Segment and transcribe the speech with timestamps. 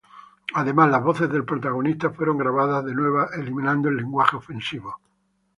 [0.55, 4.99] Además, las voces del protagonista fueron grabadas de nueva eliminando el lenguaje ofensivo.